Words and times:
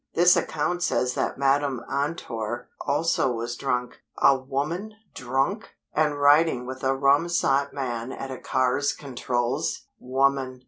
This 0.15 0.35
account 0.35 0.81
says 0.81 1.13
that 1.13 1.37
Madam 1.37 1.79
Antor 1.87 2.65
also 2.87 3.31
was 3.31 3.55
drunk. 3.55 3.99
A 4.17 4.35
woman 4.35 4.95
drunk!! 5.13 5.75
And 5.93 6.19
riding 6.19 6.65
with 6.65 6.83
a 6.83 6.95
rum 6.95 7.29
sot 7.29 7.71
man 7.71 8.11
at 8.11 8.31
a 8.31 8.39
car's 8.39 8.93
controls! 8.93 9.83
_Woman! 10.01 10.59